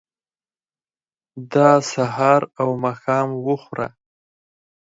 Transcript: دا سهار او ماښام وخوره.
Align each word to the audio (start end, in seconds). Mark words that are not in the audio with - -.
دا 1.53 1.69
سهار 1.91 2.41
او 2.61 2.69
ماښام 2.83 3.27
وخوره. 3.47 3.87